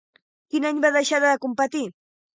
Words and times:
Quin 0.53 0.65
any 0.69 0.81
va 0.87 0.91
deixar 0.97 1.19
de 1.27 1.37
competir? 1.47 1.87